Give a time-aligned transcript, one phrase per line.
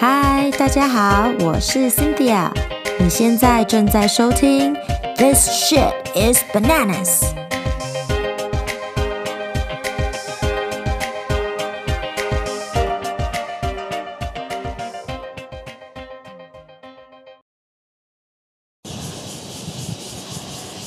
[0.00, 2.52] 嗨，大家好，我是 Cynthia。
[3.00, 4.72] 你现在正在收听
[5.16, 7.24] This shit is bananas。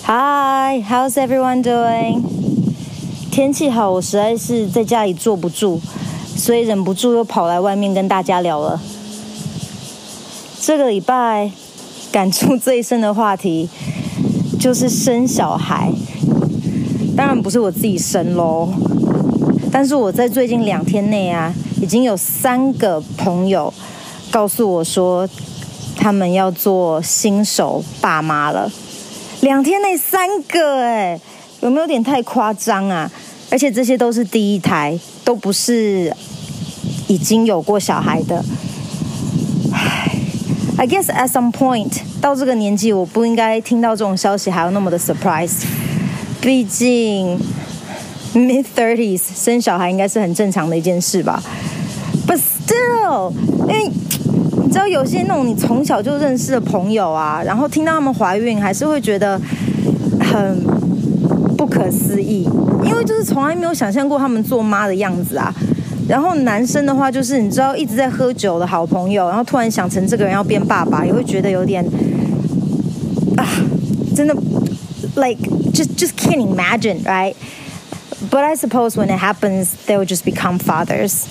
[0.05, 2.23] Hi, how's everyone doing?
[3.29, 5.81] 天气好，我实在是在家里坐不住，
[6.37, 8.79] 所以忍不住又跑来外面跟大家聊了。
[10.63, 11.49] 这个礼拜
[12.11, 13.67] 感触最深的话题
[14.59, 15.91] 就是生小孩，
[17.17, 18.71] 当然不是我自己生喽，
[19.71, 23.73] 但是我在最近两天内啊，已经有三个朋友
[24.29, 25.27] 告诉我说，
[25.95, 28.71] 他们要做新手爸妈了。
[29.41, 31.19] 两天内三个，哎，
[31.61, 33.11] 有没有点太夸张啊？
[33.49, 36.15] 而且这些都是第一胎，都不是
[37.07, 38.45] 已经有过小孩的。
[40.77, 45.63] I guess at some point 到这个年纪，我不应该听到这种消息还要那么的 surprise。
[46.41, 47.39] 毕竟
[48.33, 51.43] mid thirties 生小孩应该是很正常的一件事吧。
[52.25, 53.31] But still，
[53.67, 53.91] 因为
[54.63, 59.39] 你知道有些那种你从小就认识的朋友啊，然后听到他们怀孕，还是会觉得
[60.19, 60.63] 很
[61.55, 62.49] 不可思议，
[62.83, 65.53] 因为就是从来没有想象过他们做妈的样子啊。
[66.10, 71.84] 然后男生的话，就是你知道一直在喝酒的好朋友，然后突然想成这个人要变爸爸，也会觉得有点
[73.36, 73.42] 啊，
[74.14, 74.32] 真的，
[75.16, 75.36] like
[75.72, 77.34] just just can't imagine, right?
[78.30, 81.24] But I suppose when it happens, they will just become fathers.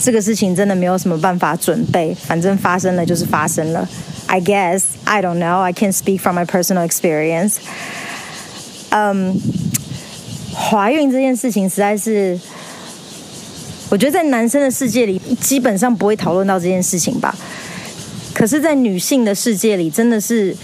[0.00, 3.88] 这个事情真的没有什么办法准备，反正发生了就是发生了。
[4.26, 5.60] I guess I don't know.
[5.60, 7.58] I can't speak from my personal experience.
[8.90, 9.40] 嗯，
[10.52, 12.40] 怀孕这件事情实在是。
[13.91, 17.35] 我觉得在男生的世界里，基本上不会讨论到这件事情吧。
[18.33, 20.55] 可是，在女性的世界里，真的是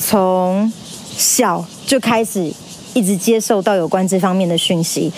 [0.00, 0.70] 从
[1.16, 2.52] 小就开始
[2.92, 5.12] 一直接受到有关这方面的讯息，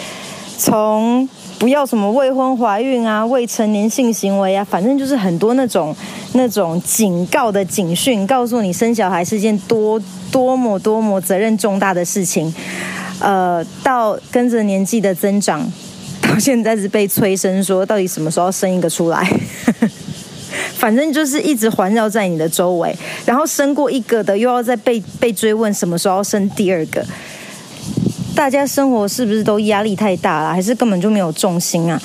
[0.59, 1.27] 从
[1.59, 5.97] 不要什么未婚怀孕啊、未成年性行为啊，反正就是很多那种
[6.35, 9.99] 那种警告的警讯，告诉你生小孩是件多
[10.31, 12.55] 多么多么责任重大的事情。
[13.21, 15.67] 呃，到跟着年纪的增长。
[16.29, 19.31] 到现在是被催生，说到底什么时候生一个出来？
[20.77, 27.05] 反正就是一直环绕在你的周围，然后生过一个的，又要再被被追问什么时候要生第二个。
[28.35, 32.01] 大家生活是不是都压力太大了，还是根本就没有重心啊？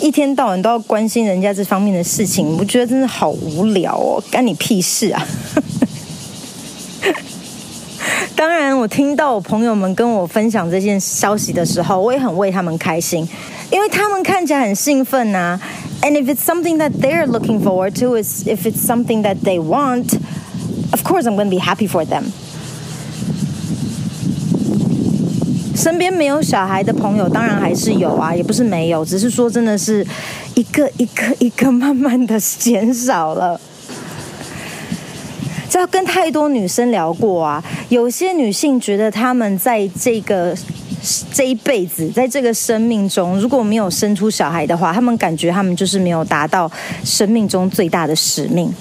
[0.00, 5.26] 一天到晚都要关心人家这方面的事情，我觉得真的好无聊哦，干你屁事啊！
[8.34, 13.28] 当然，我听到我朋友们跟我分享这件消息的时候，我也很为他们开心，
[13.72, 15.60] 因为他们看起来很兴奋呐、啊。
[16.02, 20.18] And if it's something that they're looking forward to, is if it's something that they want,
[20.90, 22.24] of course I'm going to be happy for them.
[25.74, 30.06] 身边没有小孩的朋友，当然还是有啊，也不是没有，只是说真的是
[30.54, 33.60] 一个一个一个慢慢的减少了。
[35.70, 40.54] 这要跟太多女生聊过啊，有些女性觉得她们在这个
[41.32, 46.70] 这一辈子，在这个生命中，如果没有生出小孩的话，他们感觉他们就是没有达到
[47.04, 48.72] 生命中最大的使命。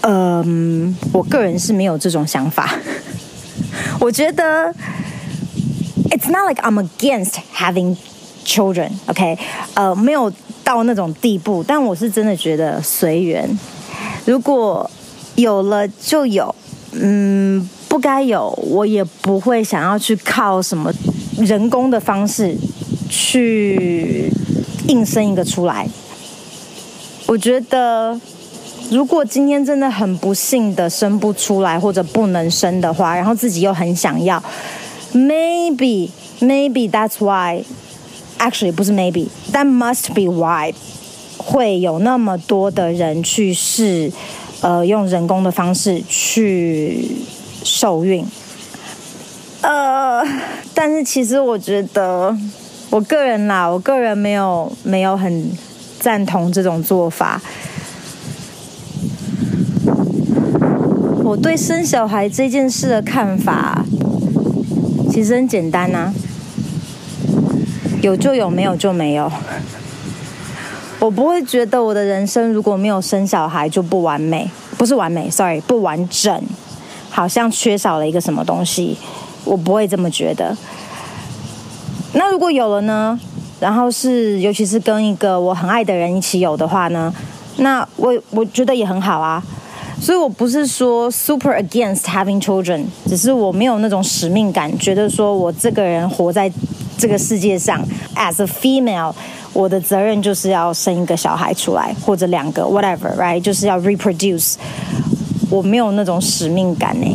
[0.00, 2.74] 嗯，我个人是没有这种想法。
[4.00, 4.74] 我觉得
[6.10, 7.96] ，It's not like I'm against having
[8.44, 9.38] children，OK？
[9.74, 10.32] 呃，没有
[10.64, 13.58] 到那种地步，但我是真的觉得随缘。
[14.24, 14.90] 如果
[15.36, 16.54] 有了就有，
[16.92, 20.90] 嗯，不该有，我也不会想要去靠什么
[21.36, 22.56] 人工的方式
[23.10, 24.32] 去
[24.88, 25.86] 硬生一个出来。
[27.26, 28.18] 我觉得，
[28.90, 34.42] 如果今天真的很不幸的生不出来或者不能生的话，然后自己又很想要
[35.12, 36.08] ，maybe
[36.40, 40.72] maybe that's why，actually 不是 maybe，that must be why
[41.36, 44.10] 会有那么多的人去试。
[44.62, 47.04] 呃，用人工的方式去
[47.64, 48.26] 受孕，
[49.60, 50.22] 呃，
[50.74, 52.36] 但是其实我觉得，
[52.90, 55.50] 我个人啦，我个人没有没有很
[56.00, 57.40] 赞同这种做法。
[61.24, 63.84] 我对生小孩这件事的看法，
[65.10, 66.12] 其实很简单呐，
[68.02, 69.32] 有就有，没有就没有。
[70.98, 76.42] 我不会觉得我的人生如果没有生小孩就不完美，不是完美，sorry，不完整，
[77.12, 78.96] 好像缺少了一个什么东西，
[79.44, 80.56] 我不会这么觉得。
[82.14, 83.20] 那如果有了呢？
[83.60, 87.12] 然后是，尤其是跟一个我很爱的人一起有的话呢？
[87.58, 89.42] 那我我觉得也很好啊。
[90.00, 96.50] 所以我不是说 super against having children，只是我没有那种使命感，觉得说我这个人活在
[96.98, 97.80] 这个世界上
[98.16, 99.14] ，as a female，
[99.52, 104.54] 我的责任就是要生一个小孩出来，或者两个，whatever，right，就是要 reproduce。
[105.52, 107.06] 我没有那种使命感呢。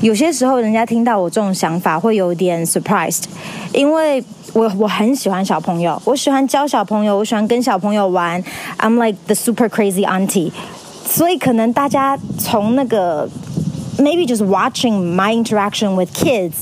[0.00, 3.24] 有些时候，人家听到我这种想法，会有点 surprised，
[3.74, 8.42] 因为我我很喜欢小朋友，我喜欢教小朋友，我喜欢跟小朋友玩
[8.78, 10.50] ，I'm like the super crazy auntie，
[11.06, 13.28] 所以可能大家从那个
[13.98, 16.52] maybe just watching my interaction with kids，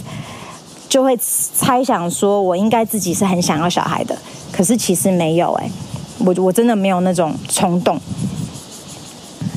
[0.88, 4.18] 就会猜想说我应该自己是很想要小孩的，
[4.50, 5.70] 可是其实没有哎，
[6.18, 8.00] 我我真的没有那种冲动。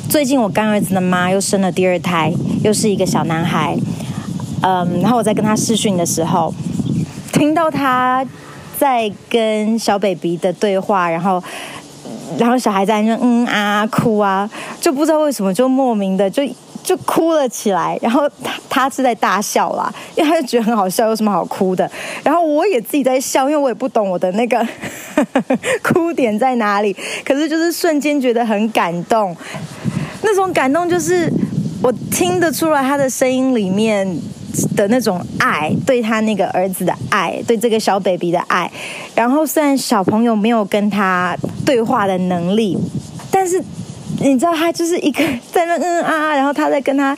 [0.10, 2.32] 最近我干儿子的妈又生了第二胎，
[2.64, 3.76] 又是一个小男孩。
[4.62, 6.54] 嗯，然后我在跟他视讯的时候，
[7.34, 8.26] 听到他
[8.80, 11.44] 在跟小 baby 的对话，然后，
[12.38, 14.50] 然后小孩在那嗯啊哭啊，
[14.80, 16.44] 就不知道为什么就莫名的就
[16.82, 17.98] 就哭了起来。
[18.02, 21.90] 然后他他是在大笑啦，因为他就觉得很好笑，有什么好哭的？
[22.24, 24.66] 然后我也自己在笑，因为我也不懂我的那个
[25.84, 29.36] 哭点在哪里，可是就是瞬间觉得很感动。
[30.26, 31.32] 那种感动就是
[31.82, 34.06] 我听得出来他的声音里面
[34.76, 38.70] 的那种爱，对他那个儿子的爱，对这个小 baby 的爱。
[39.14, 42.78] 然后虽然小朋友没有跟他对话的能力，
[43.30, 43.64] 但是
[44.20, 47.16] 你知道他就是一个在那嗯啊啊，然后他在跟他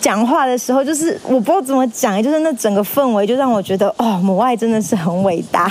[0.00, 5.70] 讲话的时候，就是我不知道怎么讲，就是那整个氛围就让我觉得哦，母爱真的是很伟大，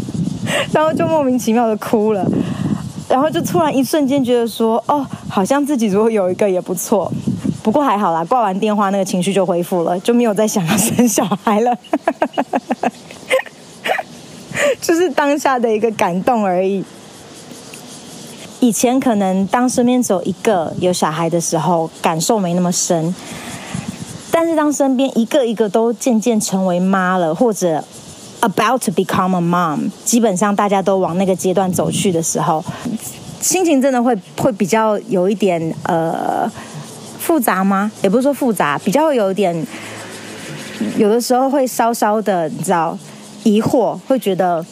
[0.72, 2.24] 然后就莫名其妙的哭了。
[3.08, 7.10] 然后就突然一瞬间觉得说，哦，好像自己如果有一个也不错。
[7.62, 11.76] 不过还好啦，挂完电话那个情绪就恢复了，就没有再想要生小孩了。
[14.80, 16.84] 就是当下的一个感动而已。
[18.60, 23.14] 以前可能当身边只有一个有小孩的时候，感受没那么深。
[24.30, 27.84] 但是当身边一个一个都渐渐成为妈了，或者
[28.40, 32.64] About to become a mom，基本上大家都往那个阶段走去的时候，
[33.40, 36.48] 心情真的会会比较有一点呃
[37.18, 37.90] 复杂吗？
[38.02, 39.66] 也不是说复杂，比较有点，
[40.96, 42.96] 有的时候会稍稍的你知道
[43.42, 44.64] 疑惑，会觉得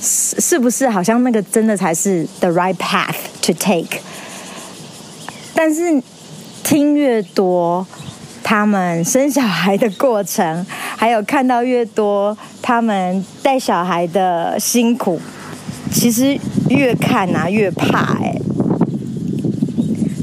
[0.00, 3.98] 是是不是好像那个真的才是 the right path to take？
[5.54, 6.02] 但是
[6.62, 7.86] 听越多。
[8.46, 10.66] 他们生小孩的过程，
[11.04, 15.20] 还有看到越多他们带小孩的辛苦，
[15.92, 16.34] 其实
[16.70, 18.34] 越看啊越怕哎，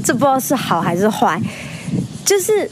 [0.02, 1.40] 这不知道是好还是坏，
[2.24, 2.68] 就是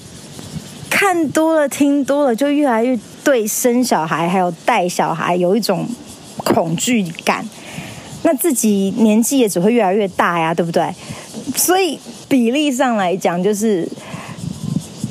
[0.90, 5.86] 看多了听多了，就越来越对生小孩还有带小孩有一种
[6.38, 7.48] 恐惧感，
[8.24, 10.92] 那自己年纪也只会越来越大呀，对不对？
[11.54, 11.96] 所以
[12.28, 13.88] 比例上来讲，就是。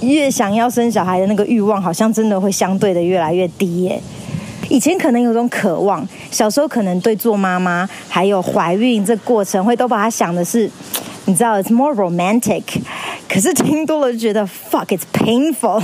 [0.01, 4.01] 越想要生小孩的那个欲望，好像真的会相对的越来越低耶。
[4.69, 10.69] 以前可能有种渴望，小时候可能对做妈妈还有怀孕这过程，会都把它想的是，
[11.25, 12.61] 你知道，it's more romantic。
[13.27, 15.83] 可是听多了就觉得，fuck，it's painful。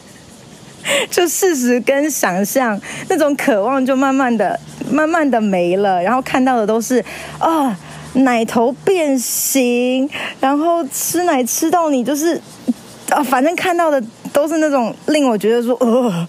[1.10, 4.58] 就事实跟想象那种渴望，就慢慢的、
[4.90, 7.04] 慢慢的没了，然后看到的都是
[7.38, 7.78] 啊，
[8.14, 10.10] 奶头变形，
[10.40, 12.40] 然后吃奶吃到你就是。
[13.10, 16.28] 啊，反正看到的都是那种令我觉得说，呃，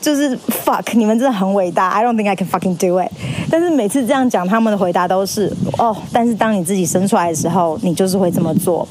[0.00, 3.10] 就是 fuck，你们真的很伟大，I don't think I can fucking do it。
[3.50, 8.86] 但是每次这样讲，他们的回答都是哦，但是当你自己生出来的时候，你就是会这么做。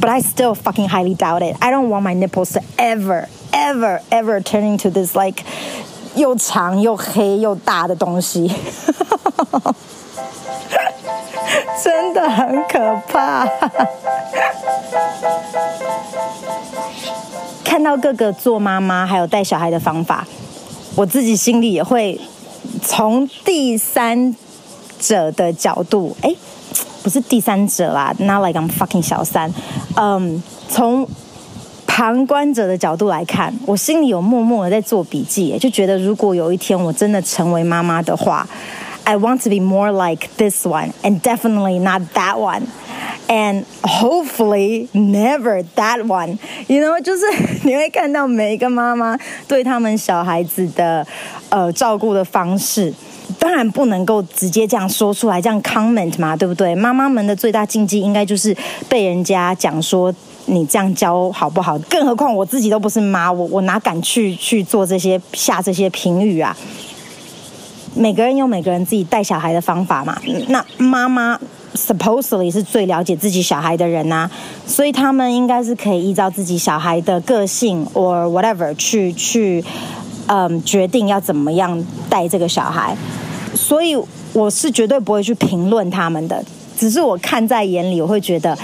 [0.00, 1.56] But I still fucking highly doubt it.
[1.60, 5.42] I don't want my nipples to ever, ever, ever turn into this like
[6.14, 8.50] 又长又黑又大的东西。
[11.82, 13.46] 真的很可怕。
[17.78, 20.26] 看到各个做妈妈还有带小孩的方法，
[20.96, 22.20] 我自己心里也会
[22.82, 24.34] 从第三
[24.98, 26.34] 者的角度，哎，
[27.04, 29.54] 不是第三者啦，Not like I'm fucking 小三，
[29.94, 31.06] 嗯，从
[31.86, 38.44] 旁观者的角度来看，我心里有默默的在做笔记，就觉得如果有一天我真的成为妈妈的话。
[39.04, 42.64] I want to be more like this one, and definitely not that one,
[43.28, 46.38] and hopefully never that one.
[46.66, 47.24] You know，就是
[47.64, 49.16] 你会看到每一个妈妈
[49.46, 51.06] 对他们小孩子的
[51.50, 52.92] 呃照顾的方式，
[53.38, 56.74] 当然不能够直接这样说出来，这样 comment 嘛，对不对？
[56.74, 58.56] 妈妈们的最大禁忌应该就是
[58.88, 60.12] 被人家讲说
[60.46, 61.78] 你这样教好不好？
[61.90, 66.56] 更何况我自己都不是妈，我我哪敢去去做这些下这些评语啊？
[67.94, 70.20] 每个人有每个人自己带小孩的方法嘛。
[70.48, 71.38] 那妈妈
[71.86, 74.30] supposedly 是最了解自己小孩的人呐、啊，
[74.66, 79.64] 所以他们应该是可以依照自己小孩的个性 or whatever 去去，
[80.26, 82.96] 嗯，决定要怎么样带这个小孩。
[83.54, 83.96] 所以
[84.32, 86.44] 我是绝对不会去评论他们的，
[86.76, 88.56] 只是我看在眼里，我会觉得，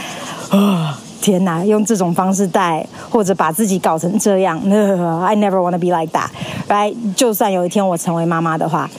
[0.51, 0.99] 啊。
[1.21, 4.59] 天哪，用这种方式带，或者把自己搞成这样，
[5.25, 6.29] I never wanna be like that,
[6.69, 6.95] right？
[7.17, 8.91] 就算有一天我成为妈妈的话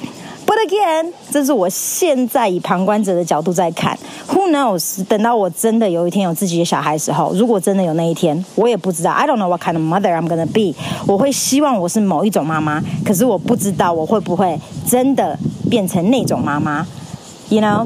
[0.55, 3.95] Again，这是我现在以旁观者的角度在看
[4.29, 5.05] ，Who knows？
[5.05, 10.73] 等到我真的有一天有自己的小孩的时候，如果真的有那一天，我也不知道，I don't know what kind of mother I'm gonna be。
[11.05, 15.37] 我会希望我是某一种妈妈，可是我不知道我会不会真的
[15.69, 16.87] 变成那种妈妈
[17.49, 17.85] ，You know？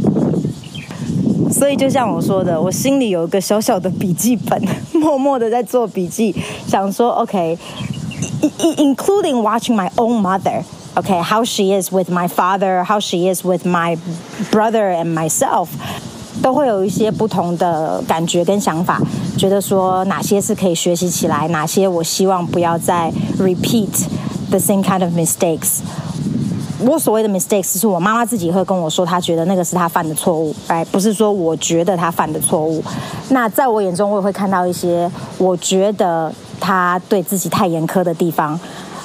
[1.52, 6.34] 所以就像我说的，我心里有一个小小的笔记本， 默默的在做笔记，
[6.68, 10.64] 想说，OK，including watching my own mother
[11.00, 13.98] mother，OK，how she is with my father，how she is with my
[14.52, 15.68] brother and myself，
[16.42, 19.02] 都会有一些不同的感觉跟想法，
[19.38, 24.08] 觉得说哪些是可以学习起来，哪些我希望不要再 repeat
[24.50, 25.80] the same kind of mistakes。
[26.82, 32.82] 我所谓的 mistakes 是我妈妈自己会跟我说，她觉得那个是她犯的错误，哎，不是说我觉得她犯的错误。
[33.30, 38.58] 那在我眼中，我也会看到一些我觉得她对自己太严苛的地方，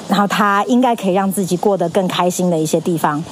[0.07, 3.23] 然后她应该可以让自己过得更开心的一些地方。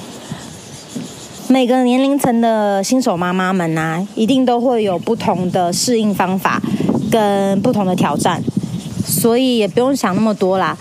[1.48, 6.60] 每个年龄层的新手妈妈们呢，一定都会有不同的适应方法
[7.10, 8.42] 跟不同的挑战，
[9.04, 10.76] 所以也不用想那么多啦。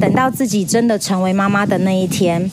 [0.00, 2.50] 等到自己真的成为妈妈的那一天。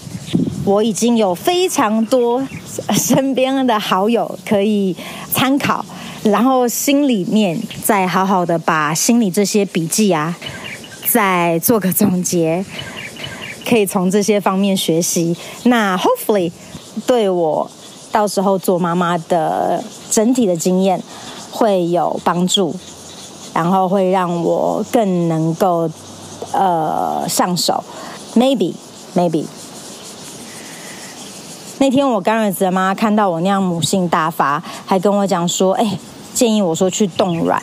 [0.64, 2.44] 我已经有非常多
[2.92, 4.96] 身边的好友可以
[5.32, 5.86] 参考，
[6.24, 10.36] 然后心里面再好好的把心里这些笔记啊，
[11.08, 12.66] 再做个总结，
[13.68, 15.36] 可以从这些方面学习。
[15.64, 16.52] 那 hopefully
[17.06, 17.70] 对我
[18.12, 21.02] 到时候做妈妈的整体的经验
[21.52, 22.76] 会有帮助，
[23.54, 25.90] 然后会让我更能够
[26.52, 27.84] 呃上手。
[28.36, 28.74] Maybe,
[29.16, 29.46] maybe.
[31.78, 36.00] 那天我干儿子的妈看到我那样母性大发，还跟我讲说：“哎，
[36.34, 37.62] 建议我说去冻卵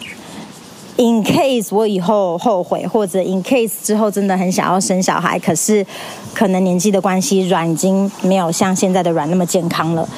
[1.02, 5.84] ，in case 我以后后悔，或者 in case 之后真的很想要生小孩，可是
[6.32, 10.08] 可能年纪的关系，卵已经没有像现在的卵那么健康了。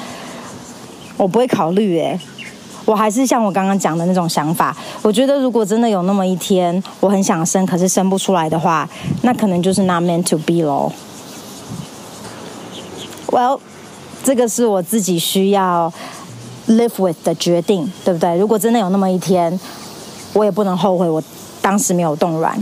[1.17, 2.19] 我不会考虑，哎，
[2.85, 4.75] 我还是像我刚刚讲的那种想法。
[5.01, 8.87] 我觉得如果真的有那么一天，我很想生，可是生不出来的话，
[9.23, 10.91] 那可能就是 not meant to be 咯。
[13.27, 13.59] Well。
[14.23, 15.93] 这个是我自己需要
[16.67, 18.35] live with 的决定，对不对？
[18.37, 19.59] 如果真的有那么一天，
[20.35, 21.23] 我也不能后悔我
[21.61, 22.55] 当时没有冻卵。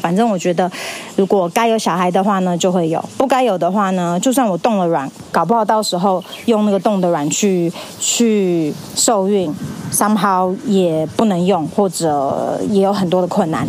[0.00, 0.70] 反正我觉得，
[1.16, 9.52] 如果该有小孩的话呢，就会有；不该有的话呢，就算我冻了卵，搞不好到时候用那个冻的卵去去受孕
[9.92, 13.66] ，somehow 也不能用，或者也有很多的困难。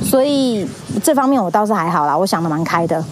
[0.00, 0.64] 所以
[1.02, 3.04] 这方面我倒是还好啦，我想得蛮开的。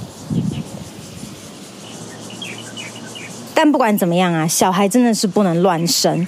[3.53, 6.25] 但不管怎么样啊，小孩真的是不能乱生。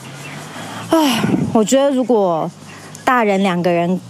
[0.90, 1.22] 唉，
[1.52, 2.50] 我觉得如果
[3.06, 4.00] 大人两个人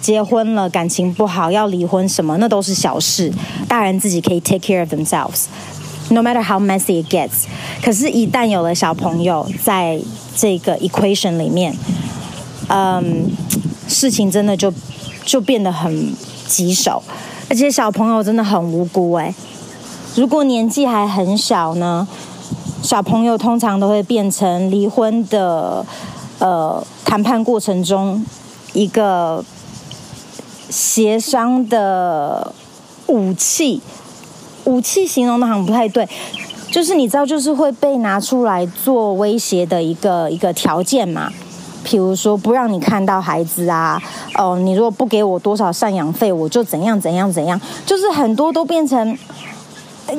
[0.00, 3.32] 结婚了，感情不好要离婚什么，那都是小事，
[3.68, 7.44] 大人自己可以 take care of themselves，no matter how messy it gets。
[7.80, 10.00] 可是，一旦有了小朋友在
[10.36, 11.72] 这个 equation 里面，
[12.66, 13.30] 嗯，
[13.86, 14.74] 事情真的就
[15.24, 16.12] 就变得很
[16.48, 17.00] 棘手，
[17.48, 19.32] 而且小朋友真的很无辜哎。
[20.16, 22.08] 如果年纪还很小呢？
[22.82, 25.86] 小朋友通常都会变成离婚的
[26.42, 28.26] 呃谈判过程中
[28.72, 29.44] 一个
[30.68, 32.52] 协商的
[33.06, 33.80] 武器，
[34.64, 36.08] 武器形容的好像不太对，
[36.72, 41.30] 就是你知道，就是会被拿出来做威胁的一个一个条件嘛。
[41.84, 44.00] 譬如说，不让你看到孩子啊，
[44.36, 49.16] 哦，你如果不给我多少赡养费，我就怎样怎样怎样，就是很多都变成，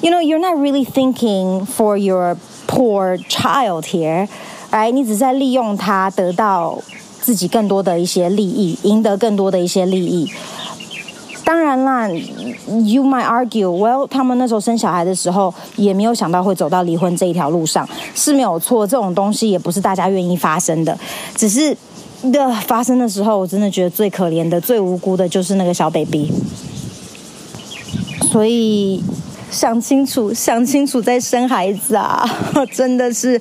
[0.00, 2.36] You know, you're not really thinking for your
[2.66, 4.28] poor child here,
[4.70, 4.90] right?
[4.90, 6.78] 你只是在利用他得到
[7.20, 10.30] 自己更多的一些利益，赢得更多的一些利益。
[11.44, 18.86] 当然啦，you might argue, well，他们那时候生小孩的时候也没有想到会走到离婚这一条路上，是没有错。
[18.86, 20.98] 这种东西也不是大家愿意发生的，
[21.34, 21.74] 只是
[22.30, 26.30] 的发生的时候，我真的觉得最可怜的、最无辜的就是那个小 baby。
[28.30, 29.02] 所以。
[29.50, 32.22] 想清楚，想清楚再生孩子啊！
[32.70, 33.40] 真的是，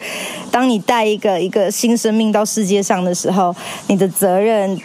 [0.51, 3.55] 当你带一个一个新生命到世界上的时候，
[3.87, 4.79] 你的责任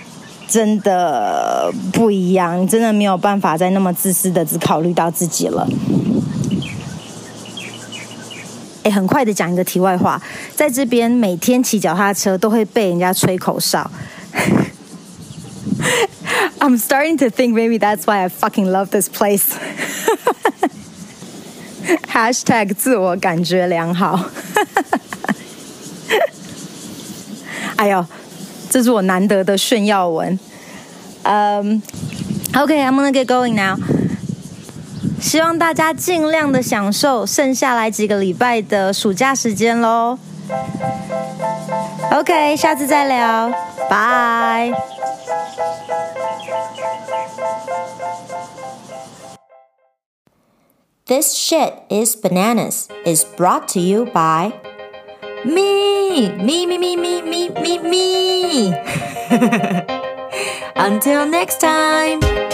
[0.49, 5.67] 真的不一样，你真的没有办法再那么自私的只考虑到自己了。
[8.83, 10.21] 诶，很快的讲一个题外话，
[10.55, 13.91] 在这边每天骑脚踏车都会被人家吹口哨。
[16.59, 19.53] I'm starting to think maybe that's why I fucking love this place.
[22.13, 24.31] Hashtag 自我感觉良好。
[27.82, 28.06] 哎呦，
[28.70, 30.40] 这是我难得的炫耀文。
[31.24, 31.82] 嗯、
[32.54, 33.78] um,，OK，I'm、okay, gonna get going now。
[35.20, 40.18] 希望大家尽量的享受剩下来几个礼拜的暑假时间喽。
[42.12, 43.52] OK，下次再聊，
[43.90, 44.72] 拜。
[51.06, 54.52] This shit is bananas is brought to you by
[55.45, 58.69] me, me, me, me, me, me, me, me.
[60.77, 62.52] Until next time.